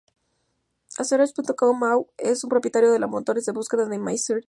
Ansearch.com.au 0.97 2.09
es 2.17 2.43
propietario 2.49 2.91
de 2.91 2.97
los 2.97 3.07
motores 3.07 3.45
de 3.45 3.51
búsqueda 3.51 3.83
y 3.93 3.99
Mysearch.com.au. 3.99 4.39